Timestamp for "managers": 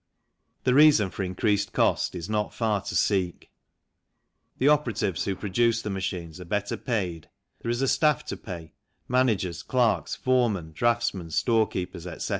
9.07-9.61